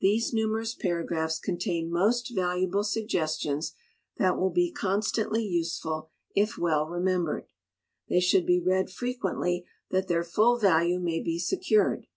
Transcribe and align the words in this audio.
These 0.00 0.32
numerous 0.32 0.74
paragraphs 0.74 1.38
contain 1.38 1.92
most 1.92 2.34
valuable 2.34 2.82
suggestions, 2.82 3.72
that 4.16 4.36
will 4.36 4.50
be 4.50 4.72
constantly 4.72 5.44
useful 5.44 6.10
if 6.34 6.58
well 6.58 6.86
remembered. 6.88 7.46
They 8.08 8.18
should 8.18 8.46
be 8.46 8.58
read 8.58 8.90
frequently 8.90 9.66
that 9.90 10.08
their 10.08 10.24
full 10.24 10.58
value 10.58 10.98
may 10.98 11.22
be 11.22 11.38
secured. 11.38 12.08